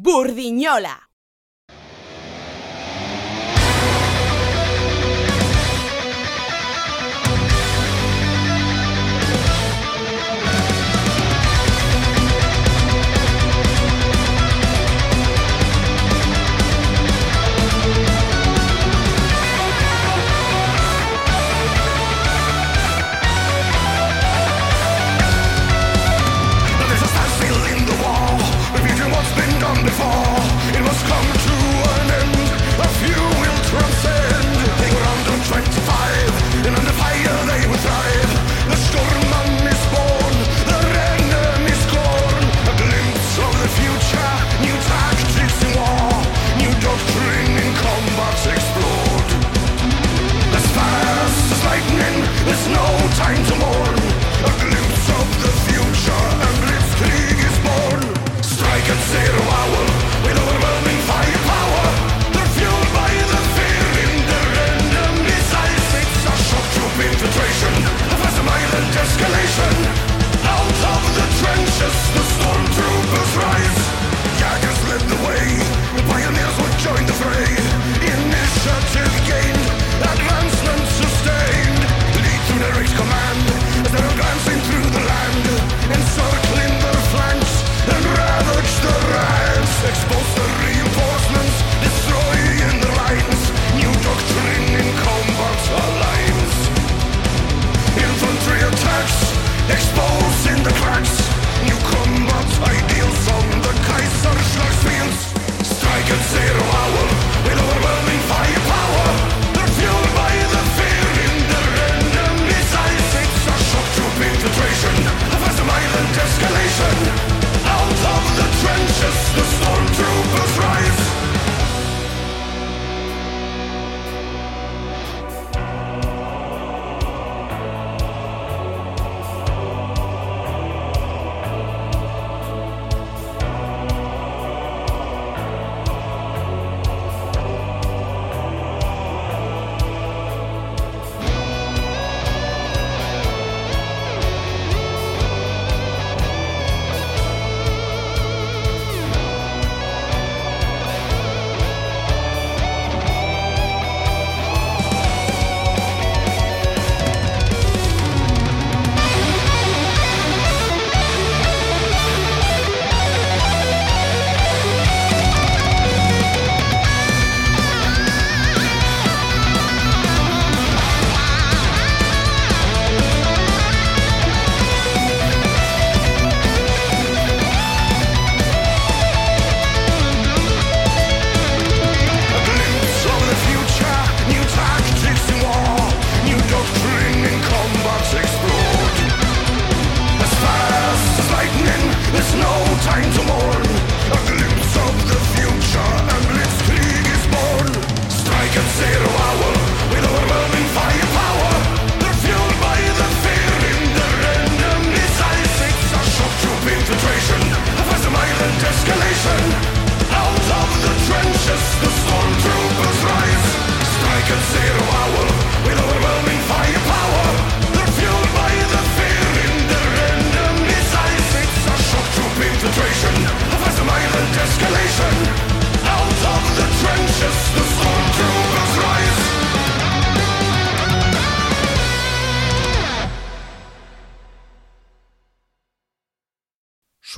[0.00, 1.07] Burdiñola.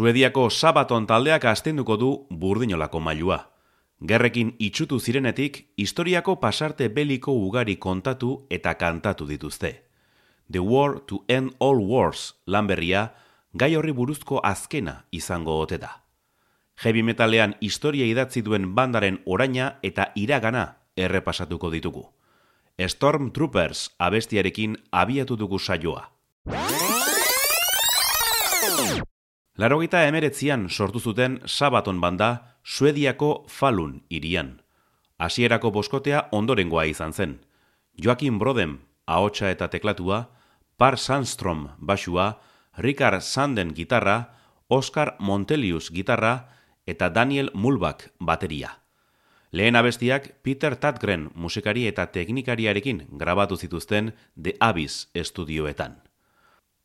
[0.01, 3.37] Suediako sabaton taldeak astenduko du burdinolako mailua.
[4.09, 9.73] Gerrekin itxutu zirenetik, historiako pasarte beliko ugari kontatu eta kantatu dituzte.
[10.51, 13.11] The War to End All Wars lanberria,
[13.53, 15.93] gai horri buruzko azkena izango ote da.
[16.83, 22.07] Heavy metalean historia idatzi duen bandaren oraina eta iragana errepasatuko ditugu.
[22.81, 26.09] Stormtroopers abestiarekin abiatu dugu saioa.
[29.61, 34.63] Larogeita emeretzian sortu zuten sabaton banda Suediako Falun irian.
[35.19, 37.35] Hasierako boskotea ondorengoa izan zen.
[38.03, 40.31] Joaquin Brodem, ahotsa eta teklatua,
[40.79, 42.41] Par Sandstrom basua,
[42.79, 44.33] Richard Sanden gitarra,
[44.69, 46.49] Oscar Montelius gitarra
[46.87, 48.79] eta Daniel Mulbak bateria.
[49.53, 56.01] Lehen abestiak Peter Tatgren musikari eta teknikariarekin grabatu zituzten The Abyss estudioetan.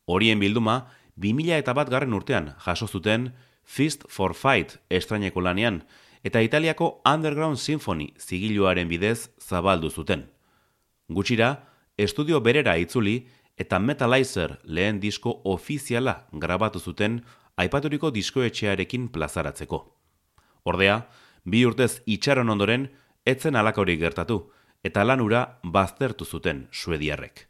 [0.04, 3.32] Horien bilduma, 2000 eta bat garren urtean jaso zuten
[3.64, 5.82] Fist for Fight estraineko lanean,
[6.22, 10.26] eta Italiako Underground Symphony zigiluaren bidez zabaldu zuten.
[11.08, 11.66] Gutxira,
[11.96, 13.26] estudio berera itzuli
[13.56, 17.22] eta Metalizer lehen disko ofiziala grabatu zuten
[17.56, 19.80] aipaturiko diskoetxearekin plazaratzeko.
[20.64, 21.06] Ordea,
[21.44, 22.88] bi urtez itxaron ondoren
[23.24, 24.40] etzen alakorik gertatu
[24.84, 27.46] eta lanura baztertu zuten suediarrek.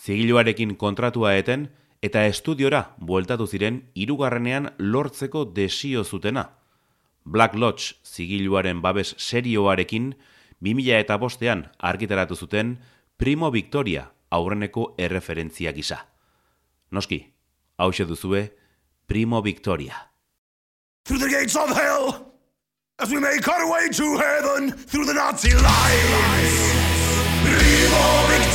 [0.00, 1.68] Zigiluarekin kontratua eten
[2.02, 6.50] eta estudiora bueltatu ziren hirugarrenean lortzeko desio zutena.
[7.24, 10.14] Black Lodge zigiluaren babes serioarekin,
[10.60, 12.78] 2000 eta bostean argitaratu zuten
[13.16, 16.06] Primo Victoria aurreneko erreferentzia gisa.
[16.90, 17.20] Noski,
[17.76, 18.56] hau duzue,
[19.06, 20.10] Primo Victoria.
[21.04, 22.32] Through the gates of hell,
[22.98, 26.54] as we make our way to heaven, through the Nazi lines,
[27.44, 28.49] Primo Victoria.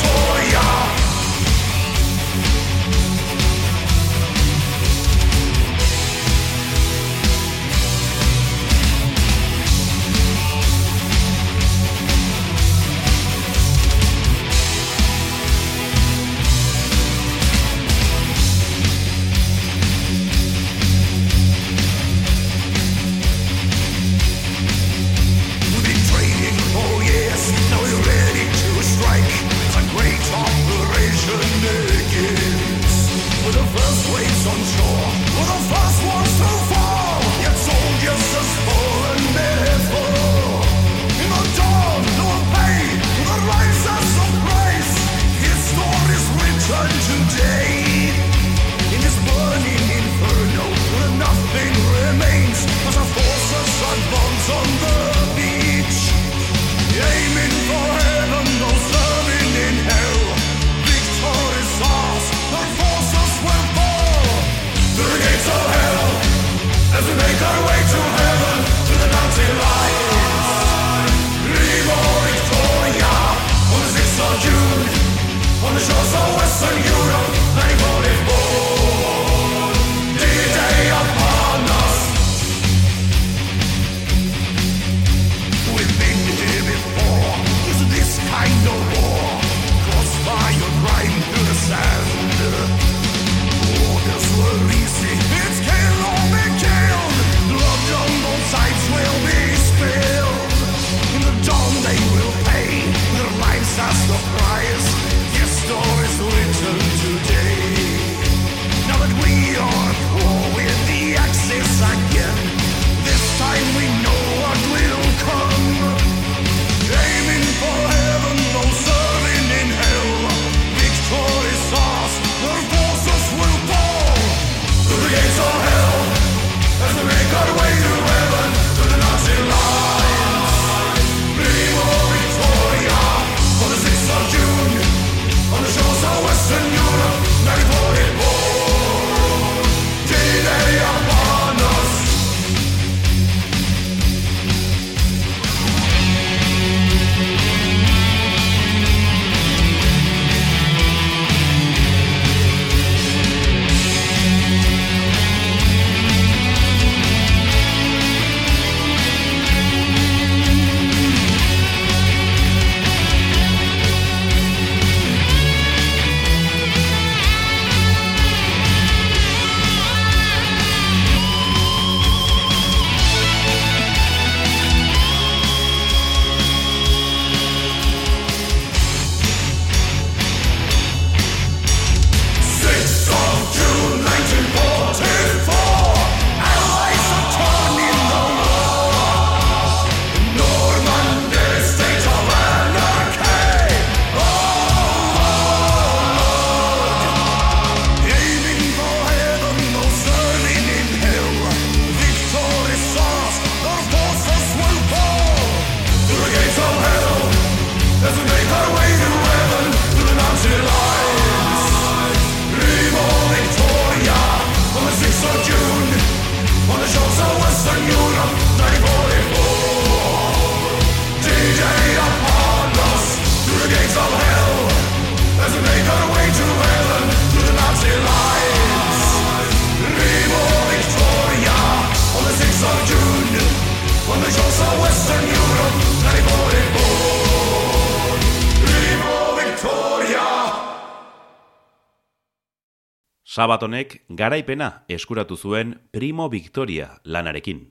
[243.36, 247.66] Sabatonek garaipena eskuratu zuen Primo Victoria lanarekin.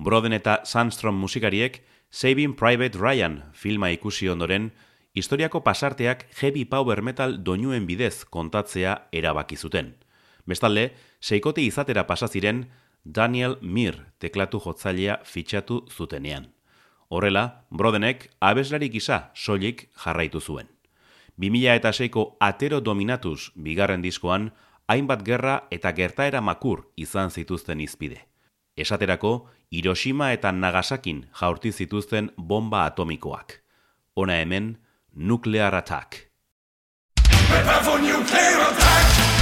[0.00, 4.70] Broden eta Sandstrom musikariek Saving Private Ryan filma ikusi ondoren,
[5.12, 9.92] historiako pasarteak heavy power metal doinuen bidez kontatzea erabaki zuten.
[10.48, 12.70] Bestalde, seikote izatera pasa ziren
[13.04, 16.48] Daniel Mir teklatu jotzailea fitxatu zutenean.
[17.10, 20.72] Horrela, Brodenek abeslari gisa solik jarraitu zuen.
[21.36, 24.54] 2006ko Atero Dominatus bigarren diskoan
[24.88, 28.20] hainbat gerra eta gertaera makur izan zituzten izpide.
[28.76, 33.60] Esaterako, Hiroshima eta Nagasakin jaurti zituzten bomba atomikoak.
[34.16, 34.78] Hona hemen,
[35.14, 36.28] nuklear attack.
[37.48, 39.33] Prepare for nuclear attack!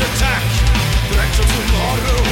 [0.00, 0.42] attack.
[1.10, 2.27] Threat of tomorrow.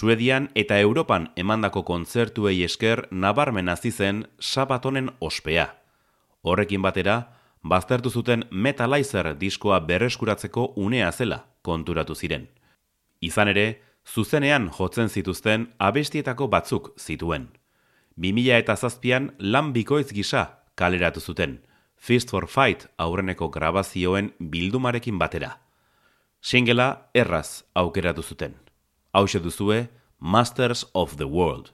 [0.00, 5.66] Suedian eta Europan emandako kontzertuei esker nabarmen hasi zen Sabatonen ospea.
[6.40, 7.16] Horrekin batera,
[7.62, 12.46] baztertu zuten Metalizer diskoa berreskuratzeko unea zela konturatu ziren.
[13.20, 13.66] Izan ere,
[14.08, 17.50] zuzenean jotzen zituzten abestietako batzuk zituen.
[18.16, 21.58] 2000 eta zazpian lan bikoiz gisa kaleratu zuten,
[21.96, 25.58] Fist for Fight aurreneko grabazioen bildumarekin batera.
[26.40, 28.69] Singela erraz aukeratu zuten.
[29.12, 29.88] Hau duzue,
[30.20, 31.72] Masters of the World.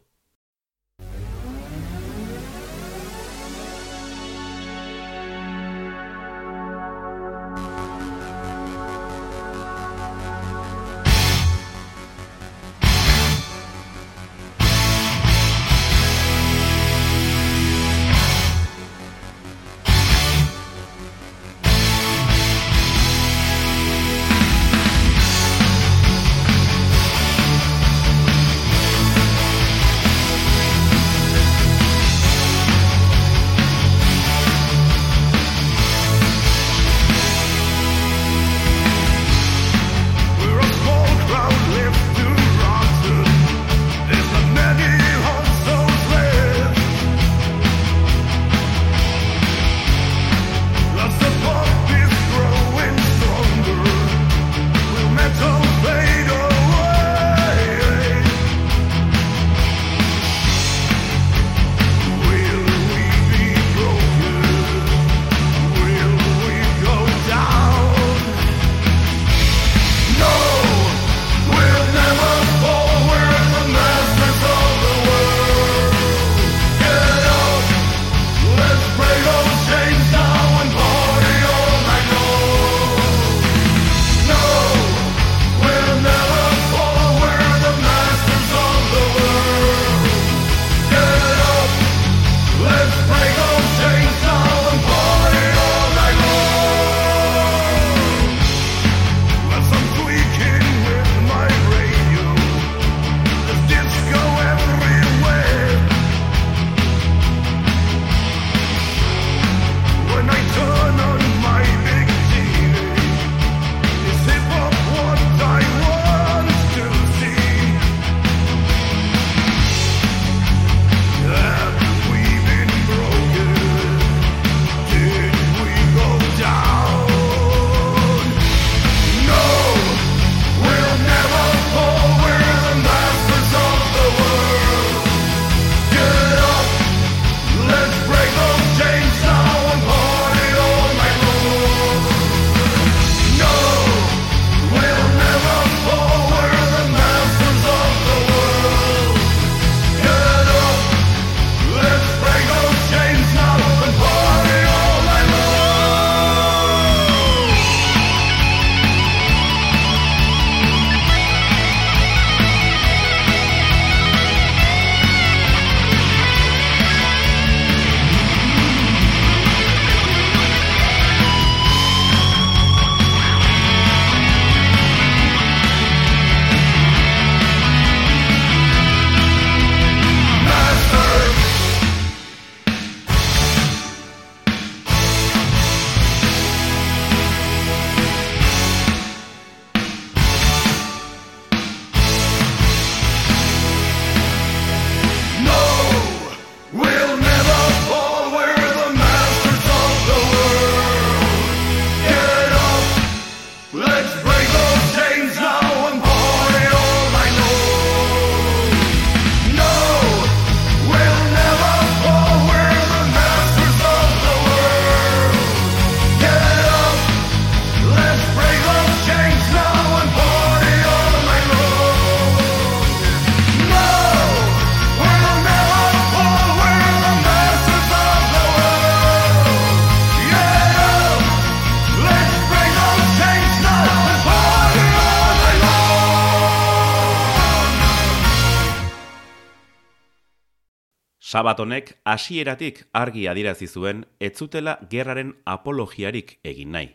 [241.36, 246.86] Sabatonek hasieratik argi adierazi zuen etzutela gerraren apologiarik egin nahi.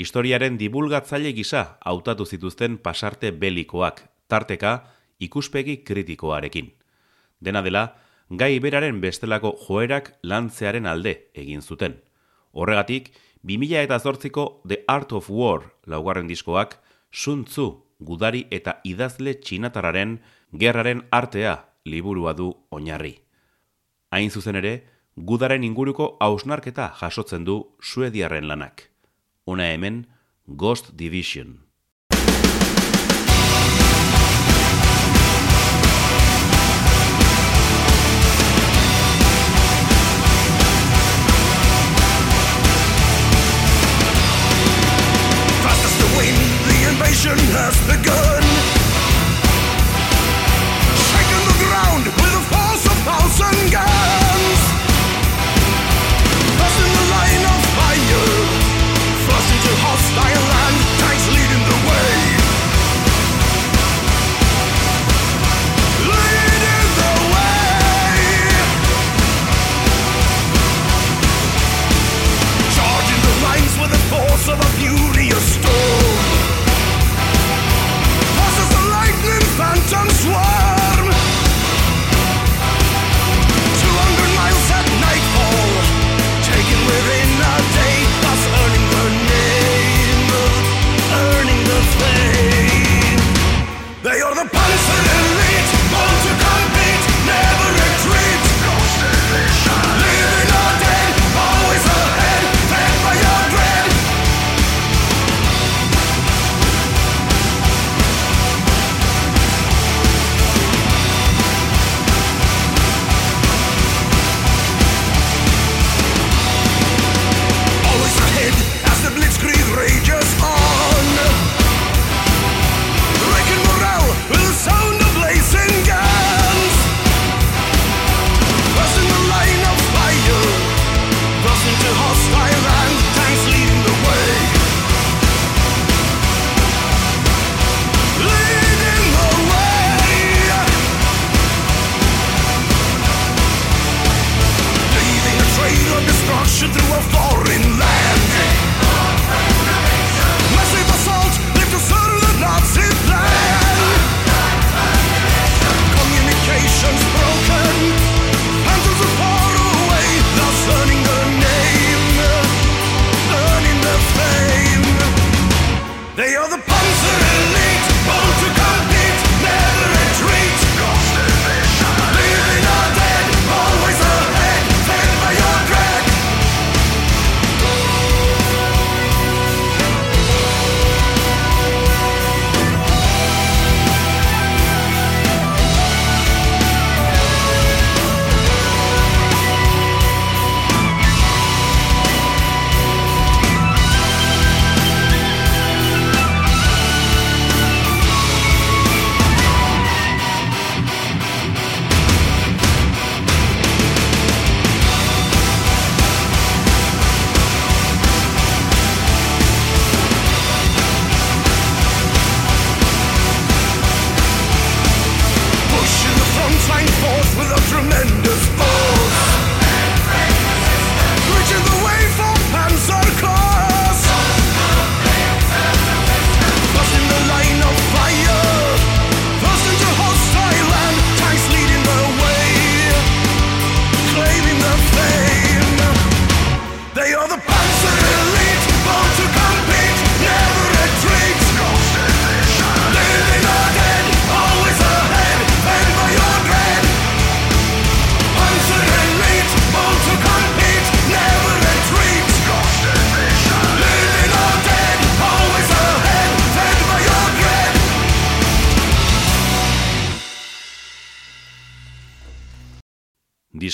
[0.00, 4.00] Historiaren dibulgatzaile gisa hautatu zituzten pasarte belikoak,
[4.32, 4.72] tarteka
[5.20, 6.70] ikuspegi kritikoarekin.
[7.40, 7.82] Dena dela,
[8.30, 11.98] gai beraren bestelako joerak lantzearen alde egin zuten.
[12.52, 13.12] Horregatik,
[13.44, 16.78] 2000 eta zortziko The Art of War laugarren diskoak
[17.12, 17.68] suntzu
[18.00, 20.18] gudari eta idazle txinatararen
[20.64, 23.25] gerraren artea liburua du oinarri.
[24.10, 24.72] Hain zuzen ere,
[25.16, 28.90] gudaren inguruko hausnarketa jasotzen du suediarren lanak.
[29.46, 30.06] Una hemen,
[30.46, 31.66] Ghost Division.
[47.26, 48.35] invasion has begun.
[59.96, 60.95] Hostile land,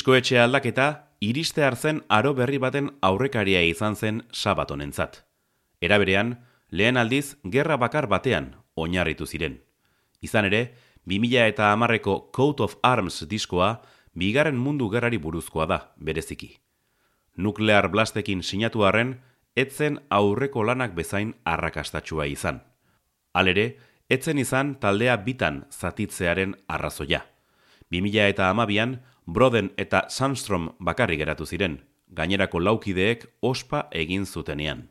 [0.03, 0.85] Diskoetxe aldaketa
[1.23, 5.21] iriste hartzen aro berri baten aurrekaria izan zen sabatonentzat.
[5.79, 6.33] Era berean,
[6.75, 9.61] lehen aldiz gerra bakar batean oinarritu ziren.
[10.21, 10.75] Izan ere,
[11.07, 13.69] 2000 eta hamarreko Coat of Arms diskoa
[14.19, 16.51] bigarren mundu gerrari buruzkoa da, bereziki.
[17.37, 19.21] Nuklear blastekin sinatu arren,
[19.55, 22.59] etzen aurreko lanak bezain arrakastatxua izan.
[23.39, 23.77] Halere,
[24.11, 27.23] etzen izan taldea bitan zatitzearen arrazoia.
[27.93, 31.79] 2000 eta amabian, Broden eta Sandstrom bakarrik geratu ziren,
[32.11, 34.89] gainerako laukideek ospa egin zutenean.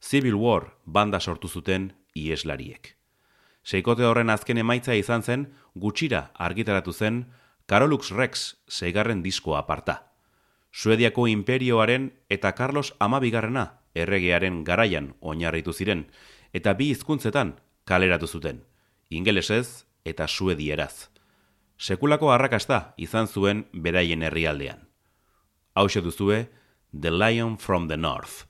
[0.00, 2.96] Civil War banda sortu zuten ieslariek.
[3.62, 7.26] Seikote horren azken emaitza izan zen, gutxira argitaratu zen
[7.66, 10.10] Carolux Rex seigarren diskoa aparta.
[10.72, 16.06] Suediako imperioaren eta Carlos amabigarrena erregearen garaian oinarritu ziren,
[16.52, 17.54] eta bi hizkuntzetan
[17.84, 18.64] kaleratu zuten,
[19.10, 21.10] ingelesez eta suedieraz.
[21.80, 24.82] Sekulako arrakasta izan zuen beraien herrialdean.
[25.72, 26.50] Hau duzue,
[26.92, 28.49] The Lion from the North.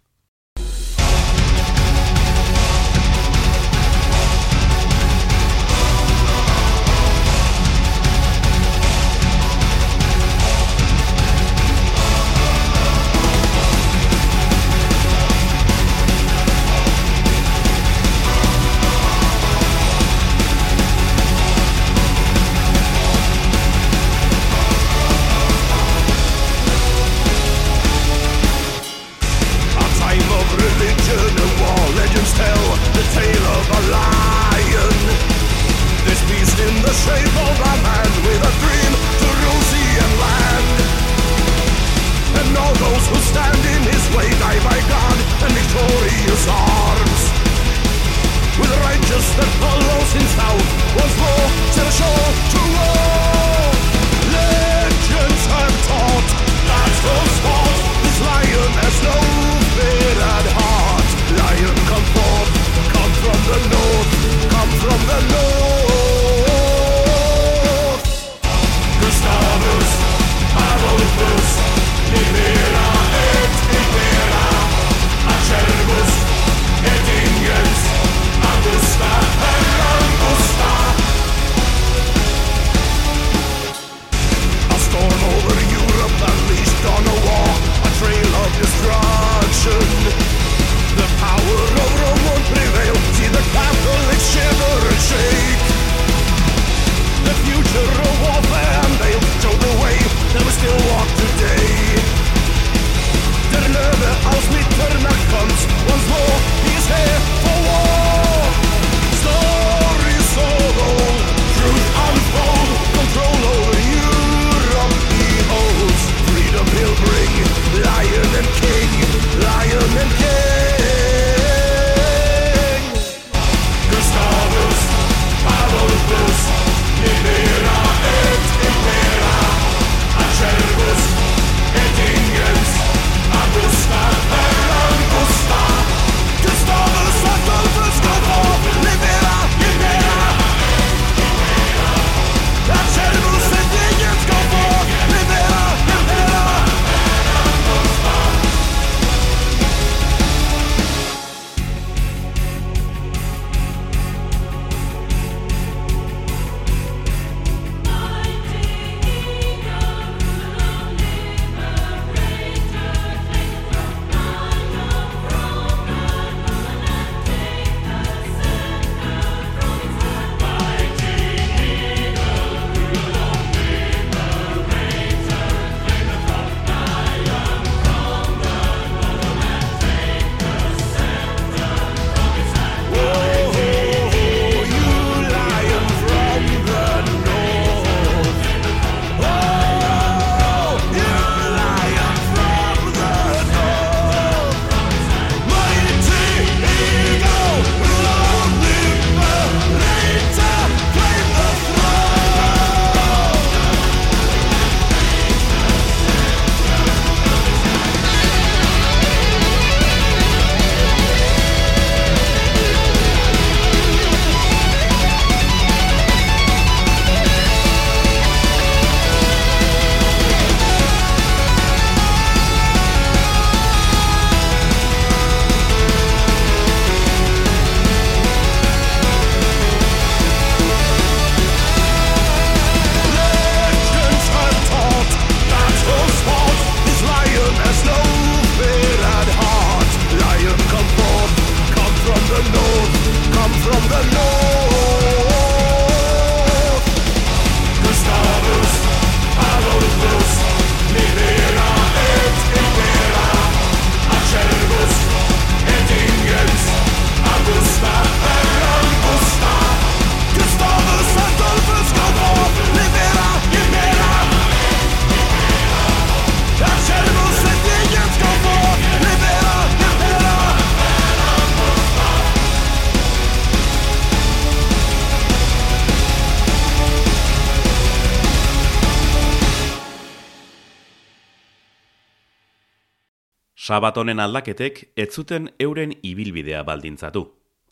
[283.71, 287.21] Sabatonen aldaketek ez zuten euren ibilbidea baldintzatu.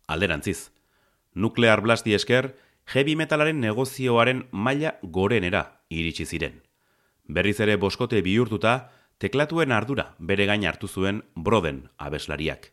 [0.06, 0.70] Alderantziz,
[1.34, 2.52] nuklear blasti esker,
[2.92, 6.60] heavy metalaren negozioaren maila gorenera iritsi ziren.
[7.26, 8.74] Berriz ere boskote bihurtuta,
[9.18, 12.70] teklatuen ardura bere gain hartu zuen broden abeslariak.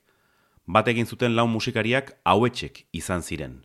[0.68, 3.58] Bat egin zuten lau musikariak hauetxek izan ziren.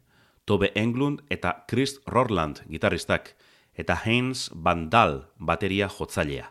[0.47, 3.35] Tobe Englund eta Chris Rorland gitarristak,
[3.77, 6.49] eta Heinz Van Dahl bateria jotzailea.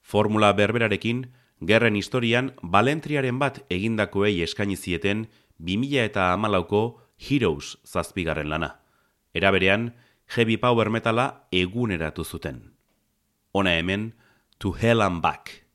[0.00, 1.26] Formula berberarekin,
[1.60, 5.26] gerren historian balentriaren bat egindakoei eskaini zieten
[5.58, 8.76] 2000 eta amalauko Heroes zazpigarren lana.
[9.34, 9.94] Era berean,
[10.36, 12.72] heavy power metala eguneratu zuten.
[13.52, 14.14] Ona hemen,
[14.58, 15.67] To Hell and Back.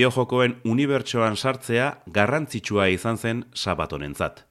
[0.00, 4.46] Bideojokoen unibertsoan sartzea garrantzitsua izan zen sabatonentzat.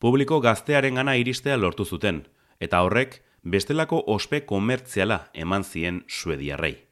[0.00, 2.24] Publiko gaztearen gana iristea lortu zuten,
[2.58, 6.88] eta horrek bestelako ospe komertziala eman zien suediarrei.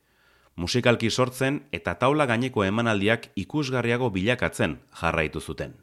[0.54, 5.74] Musikalki sortzen eta taula gaineko emanaldiak ikusgarriago bilakatzen jarraitu zuten.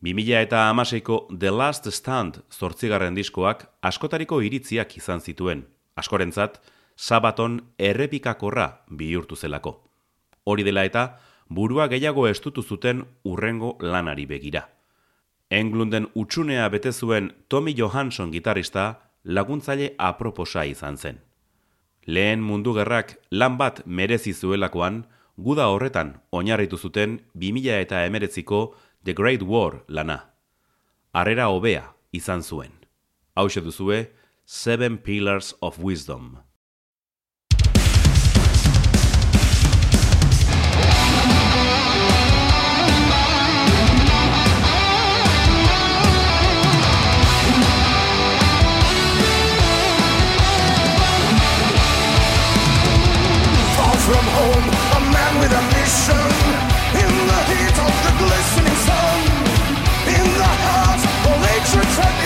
[0.00, 5.66] 2000 eta amaseiko The Last Stand zortzigarren diskoak askotariko iritziak izan zituen,
[5.96, 6.62] askorentzat,
[6.96, 9.85] sabaton errepikakorra bihurtu zelako.
[10.46, 11.18] Hori dela eta,
[11.48, 14.68] burua gehiago estutu zuten urrengo lanari begira.
[15.50, 18.86] Englunden utxunea bete zuen Tommy Johansson gitarista
[19.24, 21.20] laguntzaile aproposa izan zen.
[22.06, 25.04] Lehen mundu gerrak lan bat merezi zuelakoan,
[25.36, 30.30] guda horretan oinarritu zuten 2000 eta emeretziko The Great War lana.
[31.12, 32.72] Arrera hobea izan zuen.
[33.34, 34.12] Hau duzue,
[34.44, 36.45] Seven Pillars of Wisdom.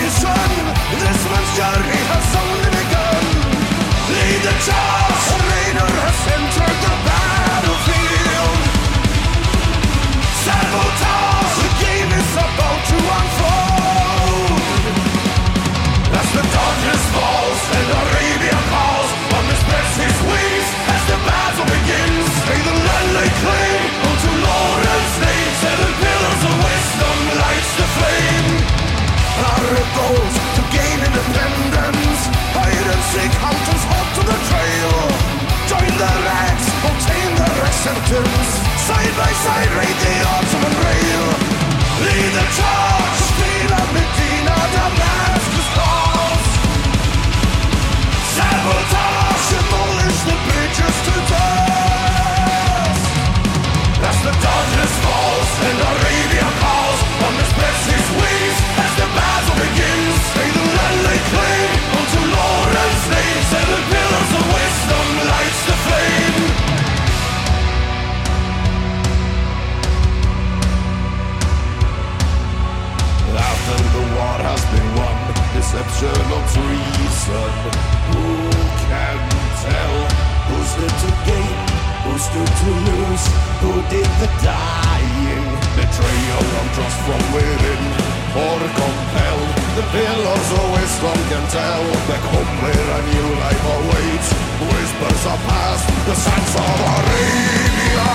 [0.03, 0.15] his.
[1.01, 3.25] This man's journey has only begun.
[4.13, 5.10] Lead the charge.
[36.01, 38.49] the rags, obtain the receptors.
[38.89, 41.27] Side by side, read the ultimate rail.
[42.01, 42.80] Lead the charge.
[75.71, 77.51] exceptional treason.
[78.11, 78.51] Who
[78.91, 79.19] can
[79.63, 79.97] tell
[80.51, 81.59] who's there to gain,
[82.03, 83.25] who's there to lose,
[83.63, 85.47] who did the dying?
[85.79, 87.83] Betrayal of trust from within
[88.35, 89.39] or compel.
[89.79, 91.85] The pillars of wisdom can tell.
[92.11, 94.29] Back home where a new life awaits.
[94.75, 98.11] Whispers of past, the sands of Arabia.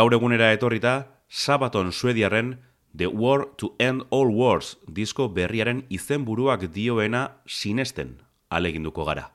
[0.00, 2.54] gaur egunera etorrita, Sabaton Suediarren
[2.96, 8.14] The War to End All Wars disko berriaren izenburuak dioena sinesten
[8.48, 9.26] aleginduko gara.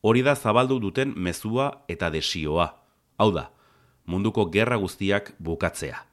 [0.00, 2.68] Hori da zabaldu duten mezua eta desioa.
[3.18, 3.48] Hau da,
[4.06, 6.04] munduko gerra guztiak bukatzea.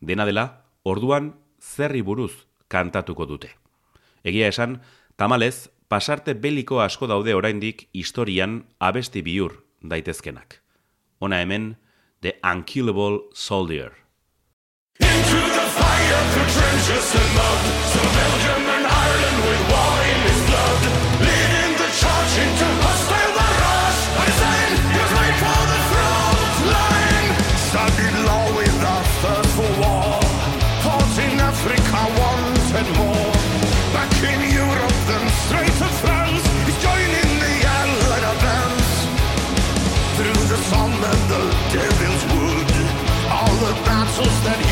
[0.00, 2.32] Dena dela, orduan zerri buruz
[2.66, 3.52] kantatuko dute.
[4.24, 4.80] Egia esan,
[5.14, 10.58] tamalez, pasarte beliko asko daude oraindik historian abesti bihur daitezkenak.
[11.20, 11.76] Hona hemen,
[12.22, 13.94] The Unkillable Soldier.
[15.00, 17.62] Into the fire, the trenches and mud,
[17.92, 18.39] so
[44.24, 44.69] sus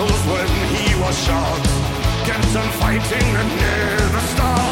[0.00, 1.62] battles when he was shot.
[2.24, 4.69] Kept on fighting and never stopped.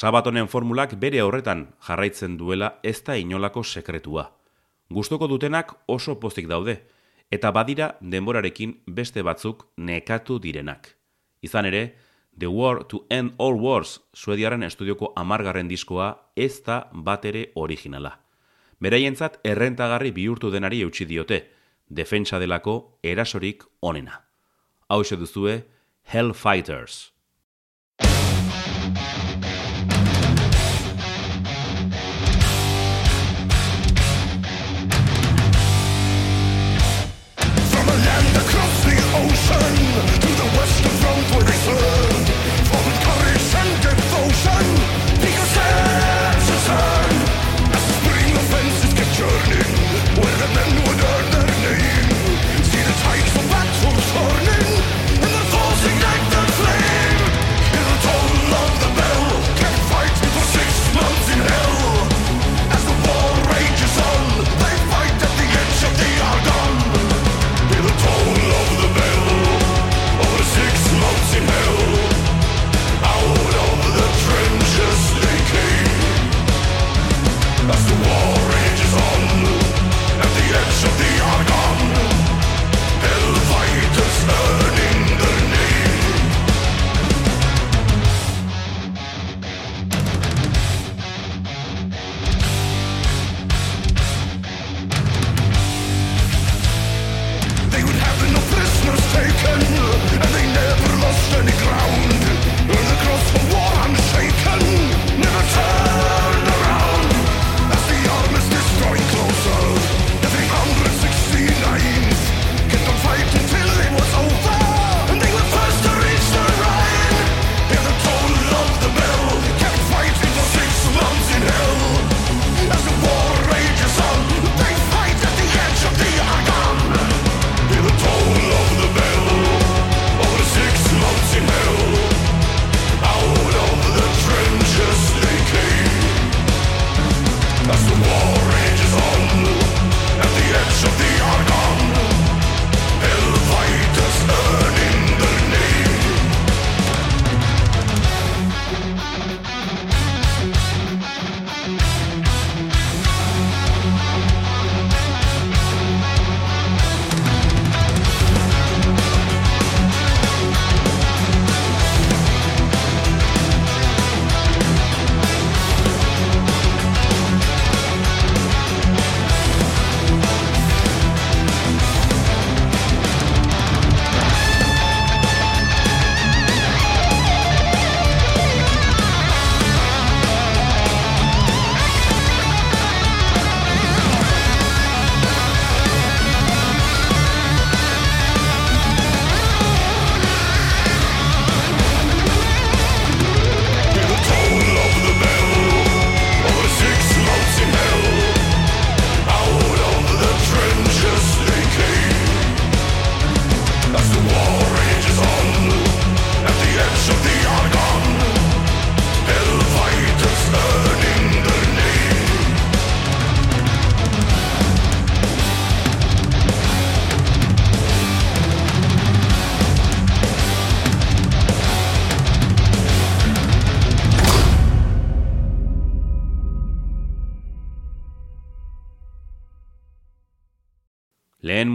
[0.00, 4.22] Sabatonen formulak bere horretan jarraitzen duela ez da inolako sekretua.
[4.88, 6.78] Gustoko dutenak oso pozik daude,
[7.30, 10.88] eta badira denborarekin beste batzuk nekatu direnak.
[11.42, 11.82] Izan ere,
[12.32, 18.16] The War to End All Wars suediaren estudioko amargarren diskoa ez da bat ere originala.
[18.80, 21.44] Beraientzat errentagarri bihurtu denari eutsi diote,
[21.90, 24.24] defensa delako erasorik onena.
[24.88, 25.66] Hau duzue,
[26.04, 27.19] Hellfighters.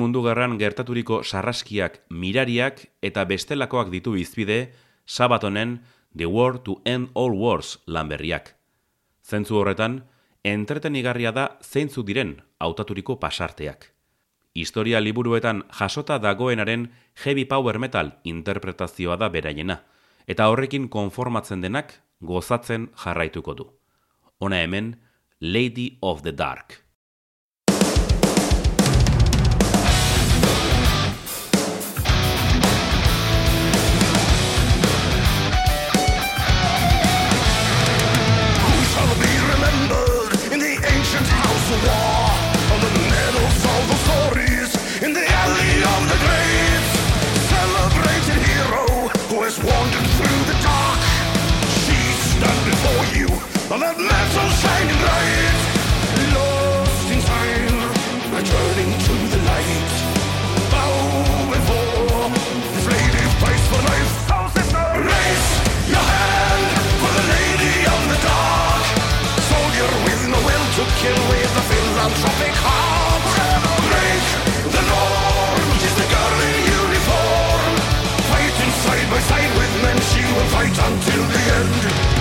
[0.06, 4.76] mundu gerran gertaturiko sarraskiak, mirariak eta bestelakoak ditu izpide,
[5.06, 5.80] sabatonen
[6.16, 8.54] The War to End All Wars lanberriak.
[9.26, 10.04] Zentzu horretan,
[10.46, 13.90] entretenigarria da zeintzu diren hautaturiko pasarteak.
[14.54, 16.92] Historia liburuetan jasota dagoenaren
[17.26, 19.82] heavy power metal interpretazioa da beraiena,
[20.28, 23.72] eta horrekin konformatzen denak gozatzen jarraituko du.
[24.38, 24.96] Hona hemen,
[25.42, 26.85] Lady of the Dark.
[53.68, 55.58] But that metal shining bright,
[56.38, 57.82] lost in time,
[58.30, 59.94] returning to the light.
[60.70, 60.94] Bow
[61.50, 62.30] before
[62.78, 64.14] this lady fights for life.
[64.38, 65.50] Oh, sister, raise
[65.90, 66.66] your hand
[67.02, 68.86] for the lady of the dark.
[69.50, 73.26] Soldier with no will to kill with a philanthropic heart.
[73.82, 74.26] Break
[74.78, 77.72] the norm, she's the girl in uniform.
[78.30, 82.15] Fighting side by side with men, she will fight until the end.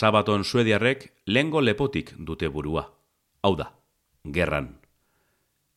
[0.00, 2.86] Sabaton suediarrek lengo lepotik dute burua.
[3.44, 3.66] Hau da,
[4.24, 4.68] gerran.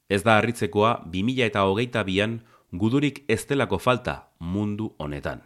[0.07, 2.38] Ez da harritzekoa 2000 eta hogeita bian
[2.71, 5.41] gudurik estelako falta mundu honetan.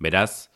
[0.00, 0.48] Beraz,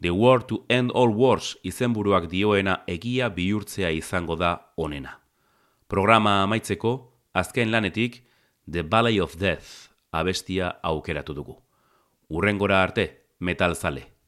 [0.00, 5.18] The War to End All Wars izenburuak dioena egia bihurtzea izango da onena.
[5.88, 6.94] Programa amaitzeko,
[7.34, 8.22] azken lanetik,
[8.64, 11.58] The Valley of Death abestia aukeratu dugu.
[12.30, 13.06] Urrengora arte,
[13.40, 14.00] metalzale.
[14.00, 14.19] zale.